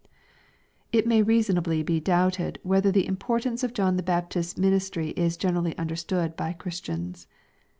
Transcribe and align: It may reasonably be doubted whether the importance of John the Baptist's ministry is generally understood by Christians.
It 0.91 1.05
may 1.05 1.21
reasonably 1.21 1.83
be 1.83 1.99
doubted 1.99 2.57
whether 2.63 2.91
the 2.91 3.05
importance 3.05 3.63
of 3.63 3.71
John 3.75 3.97
the 3.97 4.01
Baptist's 4.01 4.57
ministry 4.57 5.09
is 5.11 5.37
generally 5.37 5.77
understood 5.77 6.35
by 6.35 6.53
Christians. 6.53 7.27